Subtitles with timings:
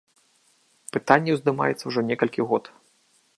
[0.97, 2.63] Пытанне ўздымаецца ўжо некалькі год.